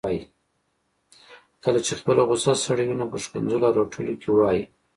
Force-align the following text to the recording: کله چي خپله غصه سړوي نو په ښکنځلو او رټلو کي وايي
کله 1.63 1.79
چي 1.85 1.93
خپله 1.99 2.21
غصه 2.29 2.53
سړوي 2.65 2.95
نو 2.99 3.05
په 3.11 3.17
ښکنځلو 3.23 3.65
او 3.67 3.75
رټلو 3.79 4.13
کي 4.21 4.29
وايي 4.37 4.63